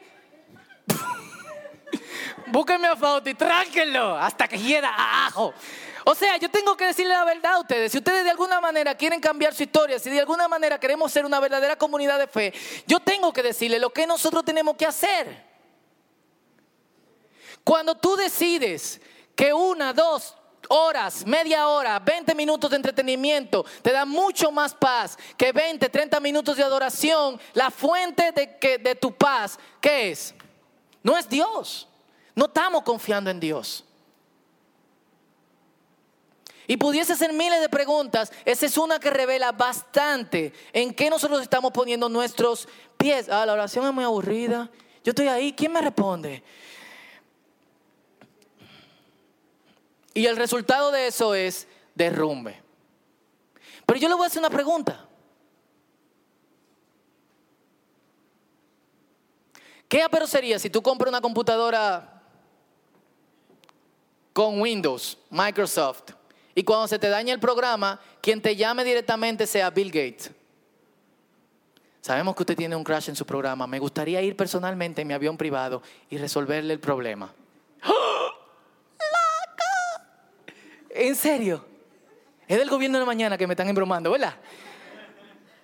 [2.47, 5.53] Búsquenme a Fauti, tránquenlo hasta que hiera a ajo.
[6.05, 7.91] O sea, yo tengo que decirle la verdad a ustedes.
[7.91, 11.25] Si ustedes de alguna manera quieren cambiar su historia, si de alguna manera queremos ser
[11.25, 12.53] una verdadera comunidad de fe,
[12.85, 15.45] yo tengo que decirle lo que nosotros tenemos que hacer.
[17.61, 19.01] Cuando tú decides
[19.35, 20.37] que una, dos
[20.69, 26.21] horas, media hora, 20 minutos de entretenimiento te da mucho más paz que 20, 30
[26.21, 30.33] minutos de adoración, la fuente de, de tu paz, ¿qué es?
[31.07, 31.87] No es Dios.
[32.35, 33.85] No estamos confiando en Dios.
[36.67, 41.41] Y pudiese ser miles de preguntas, esa es una que revela bastante en qué nosotros
[41.41, 42.67] estamos poniendo nuestros
[42.97, 43.29] pies.
[43.29, 44.69] Ah, la oración es muy aburrida.
[45.01, 46.43] Yo estoy ahí, ¿quién me responde?
[50.13, 52.61] Y el resultado de eso es derrumbe.
[53.85, 55.06] Pero yo le voy a hacer una pregunta.
[59.87, 62.21] ¿Qué pero sería si tú compras una computadora
[64.33, 66.11] con Windows, Microsoft,
[66.53, 70.31] y cuando se te daña el programa, quien te llame directamente sea Bill Gates.
[72.01, 73.67] Sabemos que usted tiene un crash en su programa.
[73.67, 77.33] Me gustaría ir personalmente en mi avión privado y resolverle el problema.
[77.85, 78.29] ¡Oh!
[80.89, 81.65] ¿En serio?
[82.47, 84.35] Es del gobierno de la mañana que me están embromando, ¿verdad?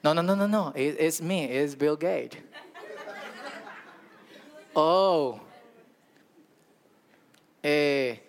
[0.03, 0.73] No, no, no, no, no.
[0.75, 2.43] Es, es mí, es Bill Gates.
[4.73, 5.39] Oh.
[7.61, 8.21] Eh,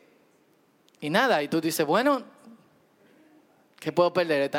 [1.00, 2.22] y nada, y tú dices, bueno,
[3.80, 4.50] ¿qué puedo perder?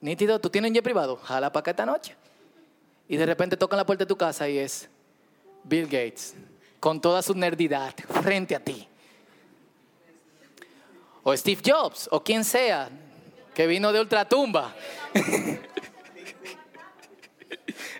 [0.00, 2.14] nítido, tú tienes un jet privado, jala para acá esta noche.
[3.08, 4.88] Y de repente tocan la puerta de tu casa y es
[5.64, 6.34] Bill Gates,
[6.80, 8.86] con toda su nerdidad, frente a ti.
[11.22, 12.90] O Steve Jobs, o quien sea,
[13.54, 14.74] que vino de ultratumba.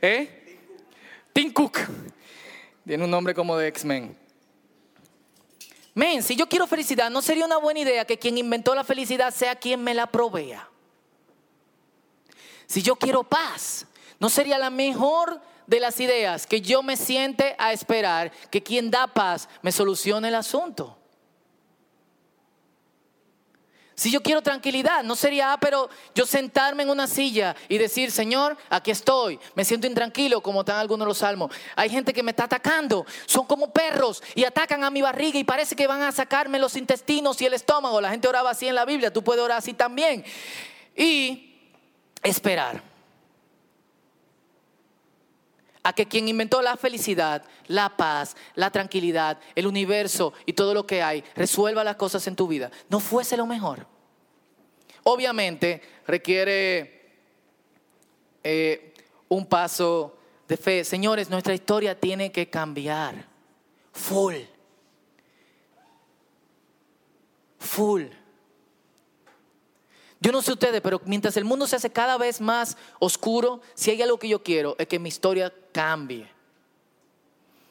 [0.03, 0.59] ¿Eh?
[1.33, 1.79] Tim Cook.
[2.87, 4.17] Tiene un nombre como de X-Men.
[5.95, 9.33] Men, si yo quiero felicidad, ¿no sería una buena idea que quien inventó la felicidad
[9.33, 10.69] sea quien me la provea?
[12.67, 13.87] Si yo quiero paz,
[14.19, 18.91] ¿no sería la mejor de las ideas que yo me siente a esperar que quien
[18.91, 20.99] da paz me solucione el asunto?
[23.97, 28.11] Si yo quiero tranquilidad, no sería, ah, pero yo sentarme en una silla y decir,
[28.11, 31.53] Señor, aquí estoy, me siento intranquilo, como están algunos los salmos.
[31.77, 35.45] Hay gente que me está atacando, son como perros y atacan a mi barriga y
[35.45, 38.01] parece que van a sacarme los intestinos y el estómago.
[38.01, 40.25] La gente oraba así en la Biblia, tú puedes orar así también.
[40.97, 41.53] Y
[42.23, 42.94] esperar.
[45.85, 50.87] A que quien inventó la felicidad, la paz, la tranquilidad, el universo y todo lo
[50.87, 53.87] que hay, resuelva las cosas en tu vida, no fuese lo mejor.
[55.05, 57.13] Obviamente requiere
[58.43, 58.95] eh,
[59.29, 60.17] un paso
[60.49, 60.85] de fe.
[60.85, 63.29] Señores, nuestra historia tiene que cambiar.
[63.93, 64.37] Full.
[67.59, 68.05] Full.
[70.25, 73.91] Yo no sé ustedes, pero mientras el mundo se hace cada vez más oscuro, si
[73.91, 76.27] hay algo que yo quiero es que mi historia cambie.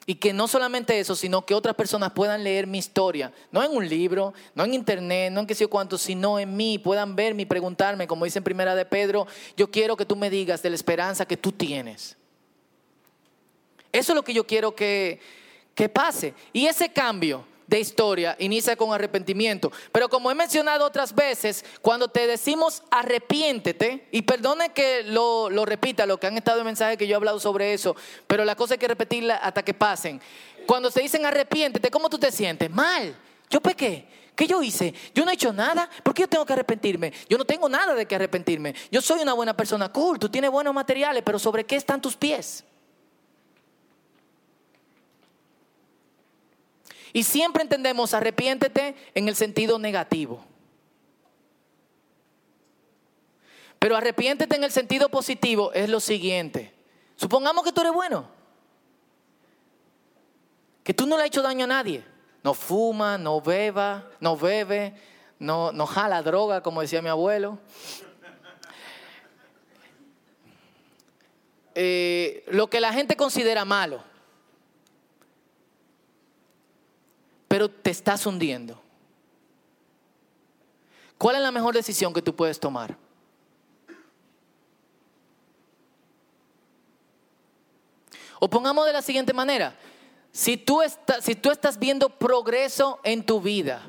[0.05, 3.75] Y que no solamente eso, sino que otras personas puedan leer mi historia, no en
[3.75, 7.15] un libro, no en internet, no en qué sé yo cuánto, sino en mí, puedan
[7.15, 9.25] verme y preguntarme, como dice en primera de Pedro,
[9.57, 12.17] yo quiero que tú me digas de la esperanza que tú tienes.
[13.91, 15.19] Eso es lo que yo quiero que,
[15.73, 16.35] que pase.
[16.51, 19.71] Y ese cambio de historia inicia con arrepentimiento.
[19.91, 25.65] Pero como he mencionado otras veces, cuando te decimos arrepiéntete, y perdone que lo, lo
[25.65, 27.95] repita, lo que han estado en mensajes que yo he hablado sobre eso,
[28.27, 30.21] pero la cosa hay que repetirla hasta que pasen.
[30.65, 32.69] Cuando se dicen arrepiéntete, ¿cómo tú te sientes?
[32.69, 33.15] Mal.
[33.49, 34.07] Yo pequé.
[34.35, 34.93] ¿Qué yo hice?
[35.13, 35.89] Yo no he hecho nada.
[36.01, 37.13] ¿Por qué yo tengo que arrepentirme?
[37.29, 38.73] Yo no tengo nada de que arrepentirme.
[38.91, 39.91] Yo soy una buena persona.
[39.91, 42.63] Cool, tú tienes buenos materiales, pero ¿sobre qué están tus pies?
[47.13, 50.43] Y siempre entendemos arrepiéntete en el sentido negativo.
[53.77, 56.73] Pero arrepiéntete en el sentido positivo es lo siguiente.
[57.15, 58.27] Supongamos que tú eres bueno.
[60.83, 62.03] Que tú no le has hecho daño a nadie.
[62.43, 64.95] No fuma, no beba, no bebe,
[65.37, 67.59] no, no jala droga, como decía mi abuelo.
[71.75, 74.03] Eh, lo que la gente considera malo.
[77.53, 78.81] Pero te estás hundiendo.
[81.19, 82.97] ¿Cuál es la mejor decisión que tú puedes tomar?
[88.39, 89.77] O pongamos de la siguiente manera,
[90.31, 93.87] si tú, estás, si tú estás viendo progreso en tu vida,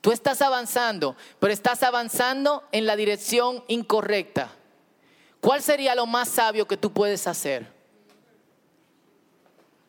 [0.00, 4.52] tú estás avanzando, pero estás avanzando en la dirección incorrecta,
[5.42, 7.70] ¿cuál sería lo más sabio que tú puedes hacer?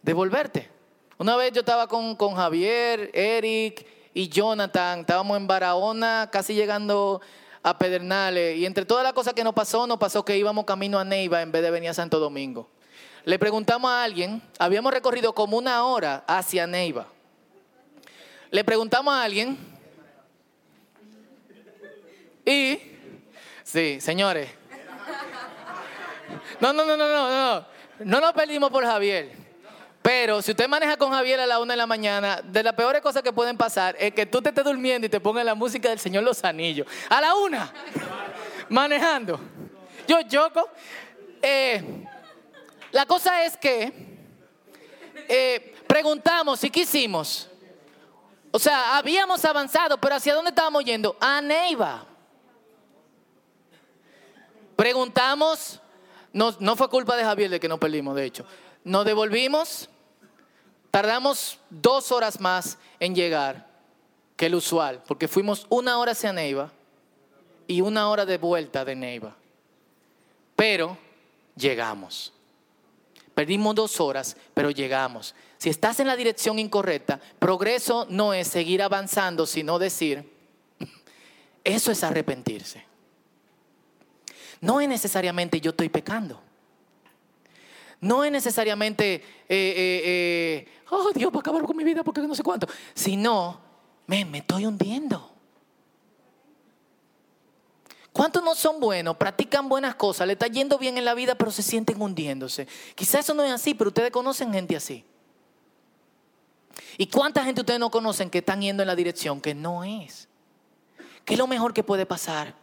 [0.01, 0.75] Devolverte.
[1.19, 7.21] Una vez yo estaba con, Javier, Eric y Jonathan, estábamos en Barahona, casi llegando
[7.63, 10.99] a Pedernales, y entre todas las cosas que nos pasó, nos pasó que íbamos camino
[10.99, 12.69] a Neiva en vez de venir a Santo Domingo.
[13.25, 17.07] Le preguntamos a alguien, habíamos recorrido como una hora hacia Neiva.
[18.51, 19.57] Le preguntamos a alguien,
[22.45, 22.79] y,
[23.63, 24.51] sí, señores,
[26.59, 27.65] no, no, no, no, no, no,
[28.05, 29.36] no nos perdimos por Javier.
[30.07, 33.01] Pero si usted maneja con Javier a la una de la mañana, de las peores
[33.01, 35.89] cosas que pueden pasar es que tú te estés durmiendo y te pongan la música
[35.89, 36.87] del Señor Los Anillos.
[37.09, 37.73] A la una,
[38.69, 39.37] manejando.
[40.07, 40.69] Yo choco.
[41.41, 42.05] Eh,
[42.93, 43.91] la cosa es que
[45.27, 47.49] eh, preguntamos y qué hicimos.
[48.51, 51.17] O sea, habíamos avanzado, pero ¿hacia dónde estábamos yendo?
[51.19, 52.05] A Neiva.
[54.77, 55.81] Preguntamos,
[56.31, 58.45] no, no fue culpa de Javier de que nos perdimos, de hecho.
[58.85, 59.89] Nos devolvimos
[60.91, 63.67] Tardamos dos horas más en llegar
[64.35, 66.71] que el usual, porque fuimos una hora hacia Neiva
[67.67, 69.35] y una hora de vuelta de Neiva.
[70.55, 70.97] Pero
[71.55, 72.33] llegamos.
[73.33, 75.35] Perdimos dos horas, pero llegamos.
[75.57, 80.31] Si estás en la dirección incorrecta, progreso no es seguir avanzando, sino decir,
[81.63, 82.83] eso es arrepentirse.
[84.61, 86.41] No es necesariamente yo estoy pecando.
[87.99, 92.21] No es necesariamente, eh, eh, eh, oh Dios, va a acabar con mi vida porque
[92.21, 92.67] no sé cuánto.
[92.93, 93.59] Sino,
[94.05, 95.31] me, estoy hundiendo.
[98.11, 101.51] ¿Cuántos no son buenos, practican buenas cosas, le está yendo bien en la vida, pero
[101.51, 102.67] se sienten hundiéndose?
[102.95, 105.05] Quizás eso no es así, pero ustedes conocen gente así.
[106.97, 110.27] ¿Y cuánta gente ustedes no conocen que están yendo en la dirección que no es?
[111.25, 112.55] ¿Qué es lo mejor que puede pasar?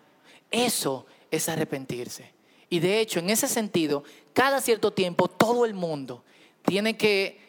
[0.51, 2.33] Eso es arrepentirse.
[2.69, 4.03] Y de hecho, en ese sentido,
[4.35, 6.23] cada cierto tiempo todo el mundo
[6.67, 7.41] tiene que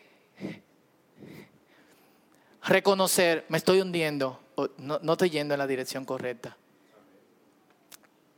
[2.63, 4.39] reconocer, me estoy hundiendo,
[4.77, 6.55] no, no estoy yendo en la dirección correcta.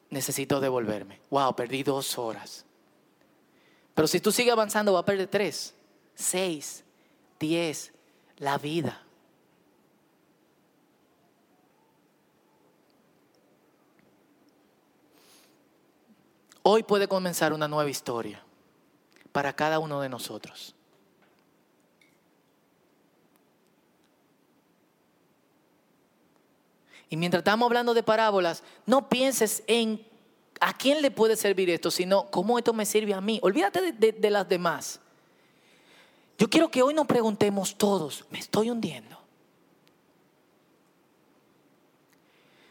[0.10, 1.19] Necesito devolverme.
[1.29, 2.65] Wow, perdí dos horas.
[3.93, 5.73] Pero si tú sigues avanzando, va a perder tres,
[6.15, 6.83] seis,
[7.39, 7.91] diez,
[8.37, 9.06] la vida.
[16.70, 18.44] Hoy puede comenzar una nueva historia
[19.32, 20.76] para cada uno de nosotros.
[27.08, 30.06] Y mientras estamos hablando de parábolas, no pienses en
[30.60, 31.90] ¿a quién le puede servir esto?
[31.90, 33.40] Sino, ¿cómo esto me sirve a mí?
[33.44, 35.00] Olvídate de, las demás.
[36.38, 39.18] Yo quiero que hoy nos preguntemos todos, ¿me estoy hundiendo?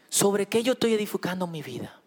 [0.07, 1.99] ¿Sobre qué yo estoy edificando mi vida?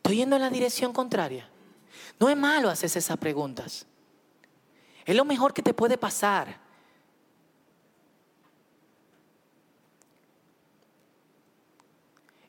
[0.00, 1.46] ¿Estoy yendo en la dirección contraria?
[2.18, 3.86] No es malo hacerse esas preguntas.
[5.04, 6.58] Es lo mejor que te puede pasar.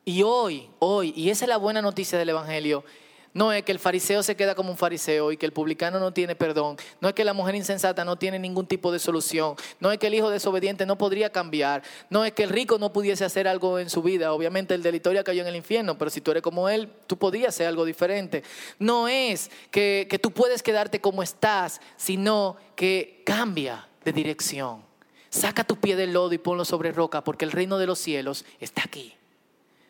[0.06, 2.86] Y hoy, hoy, y esa es la buena noticia del Evangelio,
[3.34, 6.12] no es que el fariseo se queda como un fariseo y que el publicano no
[6.12, 9.92] tiene perdón, no es que la mujer insensata no tiene ningún tipo de solución, no
[9.92, 13.26] es que el hijo desobediente no podría cambiar, no es que el rico no pudiese
[13.26, 16.32] hacer algo en su vida, obviamente el delitorio cayó en el infierno, pero si tú
[16.32, 18.44] eres como él, tú podías hacer algo diferente.
[18.80, 24.84] No es que, que tú puedes quedarte como estás, sino que cambia de dirección.
[25.30, 28.46] Saca tu pie del lodo y ponlo sobre roca, porque el reino de los cielos
[28.60, 29.16] está aquí,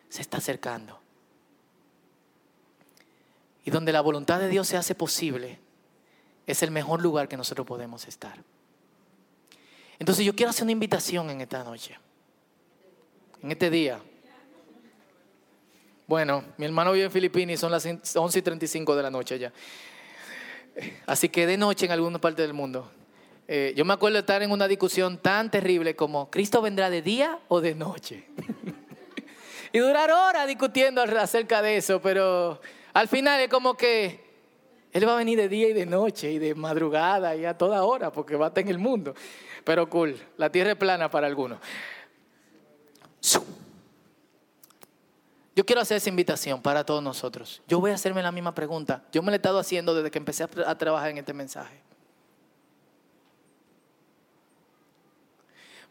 [0.08, 1.01] se está acercando.
[3.64, 5.58] Y donde la voluntad de Dios se hace posible,
[6.46, 8.42] es el mejor lugar que nosotros podemos estar.
[9.98, 11.96] Entonces yo quiero hacer una invitación en esta noche,
[13.42, 14.00] en este día.
[16.08, 19.38] Bueno, mi hermano vive en Filipinas y son las 11 y 35 de la noche
[19.38, 19.52] ya.
[21.06, 22.90] Así que de noche en alguna parte del mundo.
[23.48, 27.02] Eh, yo me acuerdo de estar en una discusión tan terrible como, ¿Cristo vendrá de
[27.02, 28.24] día o de noche?
[29.72, 32.60] y durar horas discutiendo acerca de eso, pero
[32.92, 34.20] al final es como que
[34.92, 37.84] Él va a venir de día y de noche y de madrugada y a toda
[37.84, 39.14] hora porque va a estar en el mundo.
[39.64, 41.58] Pero cool, la tierra es plana para algunos.
[45.54, 47.60] Yo quiero hacer esa invitación para todos nosotros.
[47.68, 49.04] Yo voy a hacerme la misma pregunta.
[49.12, 51.78] Yo me la he estado haciendo desde que empecé a, trabajar en este mensaje.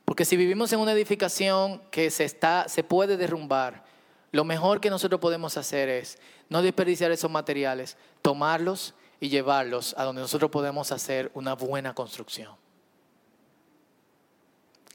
[0.04, 3.86] Porque si vivimos en una edificación que se, está, se puede derrumbar,
[4.32, 6.18] lo mejor que nosotros podemos hacer es
[6.50, 12.56] no desperdiciar esos materiales, tomarlos y llevarlos a donde nosotros podemos hacer una buena construcción.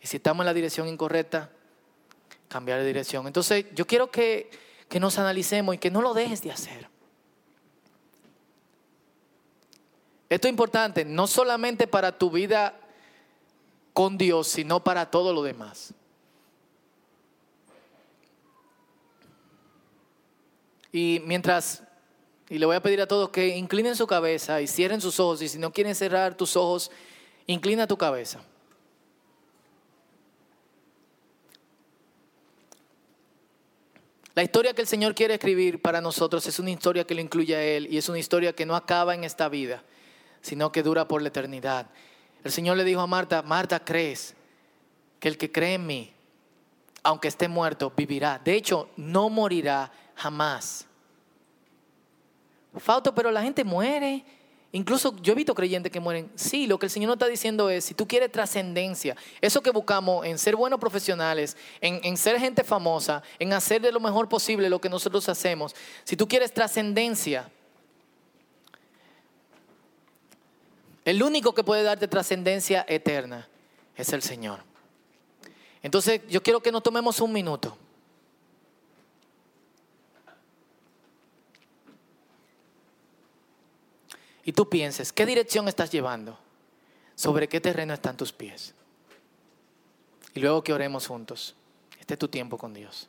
[0.03, 1.51] Y si estamos en la dirección incorrecta,
[2.49, 3.27] cambiar de dirección.
[3.27, 4.51] Entonces yo quiero que,
[4.89, 6.89] que nos analicemos y que no lo dejes de hacer.
[10.29, 12.81] Esto es importante, no solamente para tu vida
[13.93, 15.95] con Dios, sino para todo lo demás.
[20.93, 21.83] Y mientras,
[22.49, 25.43] y le voy a pedir a todos que inclinen su cabeza y cierren sus ojos,
[25.43, 26.91] y si no quieren cerrar tus ojos,
[27.47, 28.41] inclina tu cabeza.
[34.37, 37.57] La historia que el Señor quiere escribir para nosotros es una historia que lo incluye
[37.57, 39.83] a Él y es una historia que no acaba en esta vida,
[40.43, 41.87] sino que dura por la eternidad.
[42.45, 44.35] El Señor le dijo a Marta, Marta, ¿crees
[45.21, 46.13] que el que cree en mí,
[47.03, 48.39] aunque esté muerto, vivirá?
[48.45, 50.87] De hecho, no morirá jamás.
[52.79, 54.25] Fausto, pero la gente muere.
[54.73, 56.31] Incluso yo he visto creyentes que mueren.
[56.35, 59.71] Sí, lo que el Señor nos está diciendo es, si tú quieres trascendencia, eso que
[59.71, 64.29] buscamos en ser buenos profesionales, en, en, ser gente famosa, en hacer de lo mejor
[64.29, 67.51] posible lo que nosotros hacemos, si tú quieres trascendencia,
[71.07, 73.49] el único que puede darte trascendencia eterna
[73.95, 74.61] es el Señor.
[75.83, 77.79] Entonces yo quiero que nos tomemos un minuto.
[84.47, 86.39] Y tú pienses, ¿qué dirección estás llevando?
[87.17, 88.75] ¿Sobre qué terreno están tus pies?
[90.35, 91.57] Y luego que oremos juntos.
[91.99, 93.09] Este es tu tiempo con Dios.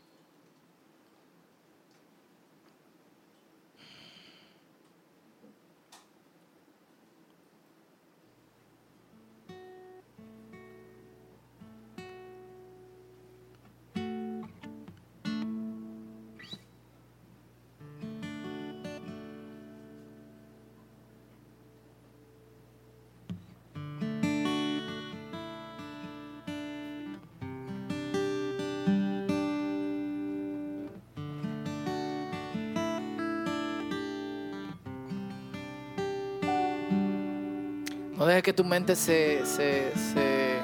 [38.18, 40.60] No dejes que tu mente se, se, se,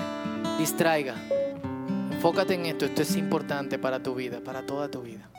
[0.58, 1.14] distraiga.
[2.12, 2.86] Enfócate en esto.
[2.86, 5.30] Esto es importante para tu vida, para toda tu vida.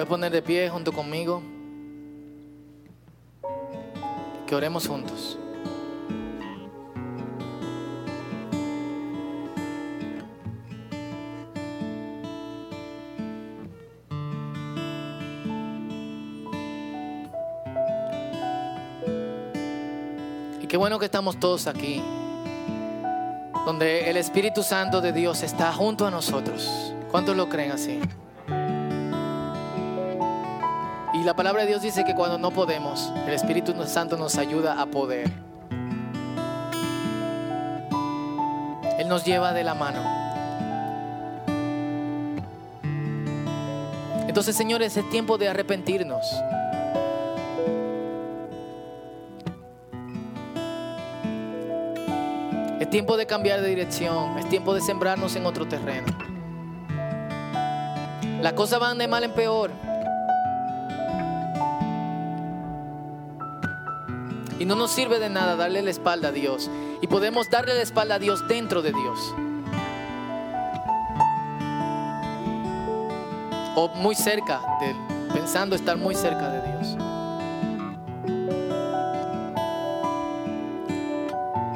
[0.00, 1.42] Te puedes poner de pie junto conmigo.
[4.46, 5.38] Que oremos juntos.
[20.62, 22.02] Y qué bueno que estamos todos aquí,
[23.66, 26.94] donde el Espíritu Santo de Dios está junto a nosotros.
[27.10, 28.00] ¿Cuántos lo creen así?
[31.20, 34.80] Y la palabra de Dios dice que cuando no podemos, el Espíritu Santo nos ayuda
[34.80, 35.30] a poder.
[38.98, 40.00] Él nos lleva de la mano.
[44.26, 46.24] Entonces, señores, es tiempo de arrepentirnos.
[52.80, 54.38] Es tiempo de cambiar de dirección.
[54.38, 56.06] Es tiempo de sembrarnos en otro terreno.
[58.40, 59.89] Las cosas van de mal en peor.
[64.70, 66.70] No nos sirve de nada darle la espalda a Dios.
[67.02, 69.34] Y podemos darle la espalda a Dios dentro de Dios.
[73.74, 74.96] O muy cerca de Él,
[75.34, 76.96] pensando estar muy cerca de Dios.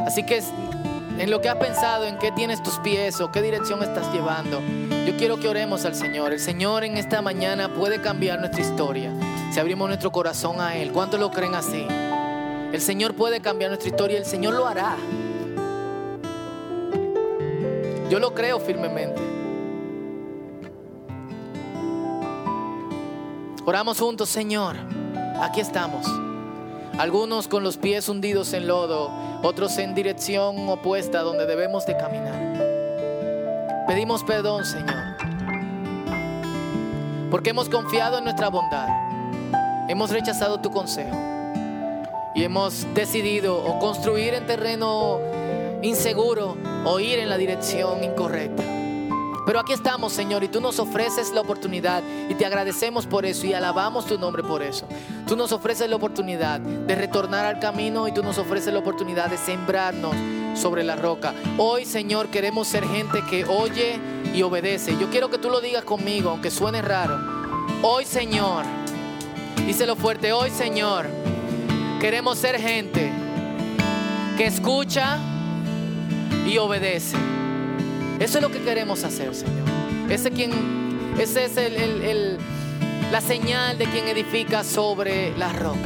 [0.06, 0.40] Así que
[1.18, 4.60] en lo que has pensado, en qué tienes tus pies o qué dirección estás llevando,
[5.04, 6.32] yo quiero que oremos al Señor.
[6.32, 9.10] El Señor en esta mañana puede cambiar nuestra historia
[9.52, 10.92] si abrimos nuestro corazón a Él.
[10.92, 11.88] ¿Cuántos lo creen así?
[12.74, 14.96] El Señor puede cambiar nuestra historia, el Señor lo hará.
[18.10, 19.22] Yo lo creo firmemente.
[23.64, 24.74] Oramos juntos, Señor.
[25.40, 26.04] Aquí estamos.
[26.98, 29.08] Algunos con los pies hundidos en lodo,
[29.44, 33.84] otros en dirección opuesta donde debemos de caminar.
[33.86, 35.16] Pedimos perdón, Señor.
[37.30, 38.88] Porque hemos confiado en nuestra bondad.
[39.88, 41.33] Hemos rechazado tu consejo.
[42.34, 45.20] Y hemos decidido o construir en terreno
[45.82, 48.62] inseguro o ir en la dirección incorrecta.
[49.46, 53.46] Pero aquí estamos, Señor, y tú nos ofreces la oportunidad y te agradecemos por eso
[53.46, 54.86] y alabamos tu nombre por eso.
[55.26, 59.28] Tú nos ofreces la oportunidad de retornar al camino y tú nos ofreces la oportunidad
[59.28, 60.16] de sembrarnos
[60.58, 61.34] sobre la roca.
[61.58, 63.98] Hoy, Señor, queremos ser gente que oye
[64.34, 64.96] y obedece.
[64.98, 67.18] Yo quiero que tú lo digas conmigo, aunque suene raro.
[67.82, 68.64] Hoy, Señor,
[69.66, 71.06] díselo fuerte, hoy, Señor,
[72.04, 73.10] queremos ser gente
[74.36, 75.16] que escucha
[76.46, 77.16] y obedece.
[78.20, 79.66] Eso es lo que queremos hacer, Señor.
[80.10, 80.52] Ese, quien,
[81.18, 82.38] ese es el, el,
[83.10, 85.78] la señal de quien edifica sobre la roca.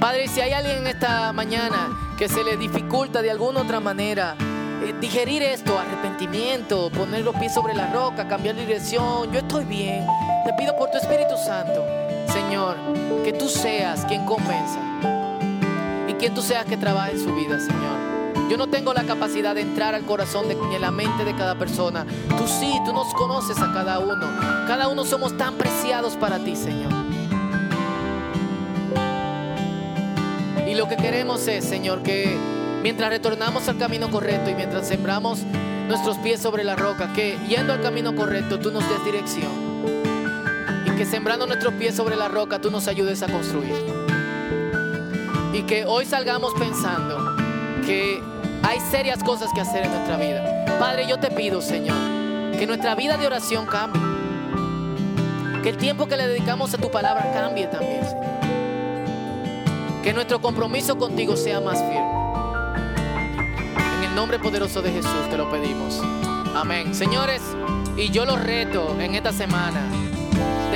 [0.00, 4.36] Padre, si hay alguien en esta mañana que se le dificulta de alguna otra manera
[4.82, 10.06] eh, digerir esto, arrepentimiento, poner los pies sobre la roca, cambiar dirección, yo estoy bien.
[10.46, 12.76] Te pido por tu Espíritu Santo, Señor,
[13.24, 14.80] que tú seas quien convenza
[16.08, 18.14] y que tú seas que trabaje en su vida, Señor.
[18.50, 21.34] Yo no tengo la capacidad de entrar al corazón de, ni en la mente de
[21.34, 22.04] cada persona.
[22.36, 24.26] Tú sí, tú nos conoces a cada uno.
[24.66, 26.92] Cada uno somos tan preciados para ti, Señor.
[30.68, 32.36] Y lo que queremos es, Señor, que
[32.82, 35.40] mientras retornamos al camino correcto y mientras sembramos
[35.88, 39.63] nuestros pies sobre la roca, que yendo al camino correcto tú nos des dirección.
[40.96, 43.74] Que sembrando nuestros pies sobre la roca tú nos ayudes a construir.
[45.52, 47.36] Y que hoy salgamos pensando
[47.84, 48.22] que
[48.62, 50.64] hay serias cosas que hacer en nuestra vida.
[50.78, 51.96] Padre, yo te pido, Señor,
[52.58, 54.00] que nuestra vida de oración cambie.
[55.62, 58.02] Que el tiempo que le dedicamos a tu palabra cambie también.
[60.02, 62.24] Que nuestro compromiso contigo sea más firme.
[63.98, 66.00] En el nombre poderoso de Jesús te lo pedimos.
[66.54, 66.94] Amén.
[66.94, 67.42] Señores,
[67.96, 69.80] y yo los reto en esta semana.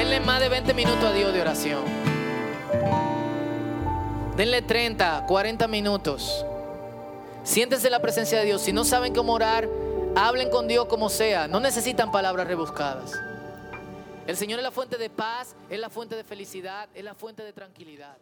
[0.08, 1.84] Denle más de 20 minutos a Dios de oración.
[4.38, 6.46] Denle 30, 40 minutos.
[7.44, 8.62] Siéntense en la presencia de Dios.
[8.62, 9.68] Si no saben cómo orar,
[10.16, 11.46] hablen con Dios como sea.
[11.46, 13.20] No necesitan palabras rebuscadas.
[14.26, 17.44] El Señor es la fuente de paz, es la fuente de felicidad, es la fuente
[17.44, 18.16] de tranquilidad.